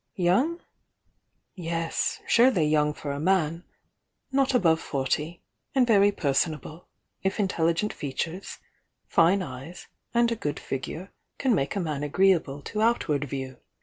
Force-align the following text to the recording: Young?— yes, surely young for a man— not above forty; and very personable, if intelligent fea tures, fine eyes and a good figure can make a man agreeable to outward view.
Young?— 0.15 0.59
yes, 1.53 2.21
surely 2.25 2.65
young 2.65 2.91
for 2.91 3.11
a 3.11 3.19
man— 3.19 3.63
not 4.31 4.55
above 4.55 4.79
forty; 4.81 5.43
and 5.75 5.85
very 5.85 6.11
personable, 6.11 6.87
if 7.21 7.39
intelligent 7.39 7.93
fea 7.93 8.11
tures, 8.15 8.57
fine 9.05 9.43
eyes 9.43 9.85
and 10.11 10.31
a 10.31 10.35
good 10.35 10.59
figure 10.59 11.11
can 11.37 11.53
make 11.53 11.75
a 11.75 11.79
man 11.79 12.01
agreeable 12.01 12.63
to 12.63 12.81
outward 12.81 13.25
view. 13.25 13.57